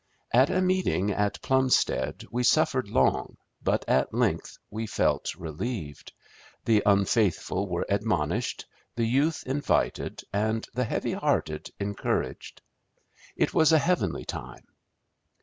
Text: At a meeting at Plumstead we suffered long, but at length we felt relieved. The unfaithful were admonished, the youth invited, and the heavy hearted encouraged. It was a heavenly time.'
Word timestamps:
At 0.33 0.49
a 0.49 0.61
meeting 0.63 1.11
at 1.11 1.39
Plumstead 1.43 2.25
we 2.31 2.41
suffered 2.41 2.89
long, 2.89 3.37
but 3.63 3.85
at 3.87 4.11
length 4.15 4.57
we 4.71 4.87
felt 4.87 5.35
relieved. 5.35 6.11
The 6.65 6.81
unfaithful 6.87 7.67
were 7.69 7.85
admonished, 7.87 8.65
the 8.95 9.05
youth 9.05 9.43
invited, 9.45 10.23
and 10.33 10.65
the 10.73 10.85
heavy 10.85 11.13
hearted 11.13 11.69
encouraged. 11.79 12.63
It 13.35 13.53
was 13.53 13.71
a 13.73 13.77
heavenly 13.77 14.25
time.' 14.25 14.65